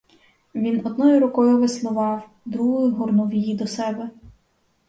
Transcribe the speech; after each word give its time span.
Він 0.55 0.87
одною 0.87 1.19
рукою 1.19 1.57
веслував, 1.59 2.29
другою 2.45 2.91
горнув 2.91 3.33
її 3.33 3.53
до 3.55 3.67
себе. 3.67 4.09